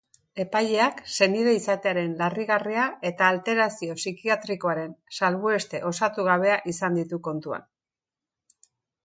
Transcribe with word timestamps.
Epaileak 0.43 1.01
senide 1.17 1.51
izatearen 1.57 2.15
larrigarria 2.21 2.85
eta 3.09 3.27
alterazio 3.33 3.99
psikiatrikoaren 4.01 4.97
salbueste 5.19 5.83
osatugabea 5.93 6.57
izan 6.75 6.99
ditu 7.03 7.23
kontuan. 7.31 7.71